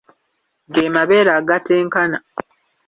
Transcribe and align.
Ge 0.73 0.83
mabeere 0.93 1.31
agatenkana. 1.39 2.17